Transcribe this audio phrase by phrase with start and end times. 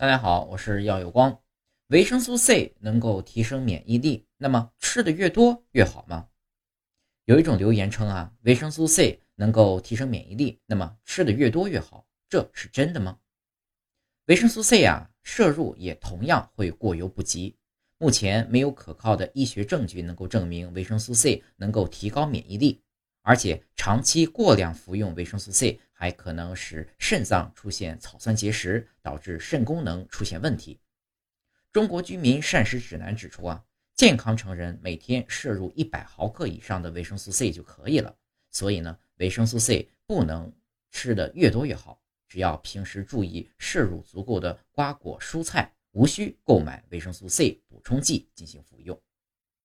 [0.00, 1.42] 大家好，我是耀有光。
[1.88, 6.28] 维生素 C 能够提升免疫力，那么吃的越多越好吗？
[7.24, 13.18] 有一种留言称啊，维生素 C 能够提升免疫力，那么吃的越多越好，这是真的吗？
[14.26, 17.56] 维生素 C 啊，摄入也同样会过犹不及。
[17.98, 22.80] 目前没有可靠的医学证据能够证明维生素 C 能够提高免疫力。
[23.22, 30.80] 而且长期过量服用维生素 C 还可能使肾脏出现草酸结石，导致肾功能出现问题。
[31.72, 33.64] 中国居民膳食指南指出啊，
[33.96, 38.16] 健康成人每天摄入一百毫克以上的维生素 C 就可以了。
[38.52, 40.52] 所以呢，维生素 C 不能
[40.92, 48.96] 吃的越多越好，只要平时注意摄入足够的瓜果蔬菜，无需购买维生素 C 补充剂进行服用。